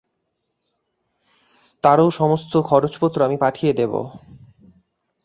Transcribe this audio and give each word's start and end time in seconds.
তারও 1.83 2.07
সমস্ত 2.11 2.53
খরচ-পত্র 2.61 3.19
আমি 3.23 3.37
পাঠিয়ে 3.37 3.73
দেব। 3.73 3.93